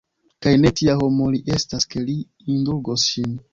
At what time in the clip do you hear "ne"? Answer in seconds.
0.61-0.71